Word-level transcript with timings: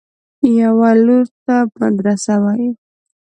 يوه 0.61 0.89
لور 1.05 1.25
ته 1.45 1.55
مدرسه 1.79 2.35
وه. 2.43 2.53